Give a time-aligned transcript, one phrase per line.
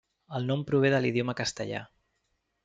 [0.37, 1.83] El nom prové de l'idioma castellà.